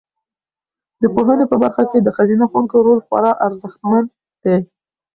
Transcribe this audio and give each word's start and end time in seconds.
د 1.01 1.03
پوهنې 1.15 1.45
په 1.51 1.55
برخه 1.63 1.83
کې 1.89 1.99
د 2.01 2.07
ښځینه 2.17 2.45
ښوونکو 2.51 2.77
رول 2.85 2.99
خورا 3.05 3.31
ارزښتمن 3.45 4.03
دی. 4.43 4.57